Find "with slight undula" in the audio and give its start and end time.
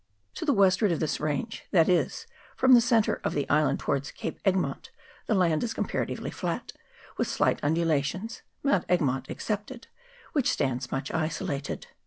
7.19-8.03